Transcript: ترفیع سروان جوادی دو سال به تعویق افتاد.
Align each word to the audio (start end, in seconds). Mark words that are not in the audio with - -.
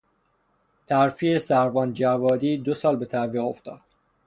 ترفیع 0.87 1.37
سروان 1.37 1.93
جوادی 1.93 2.57
دو 2.57 2.73
سال 2.73 2.95
به 2.97 3.05
تعویق 3.05 3.43
افتاد. 3.43 3.81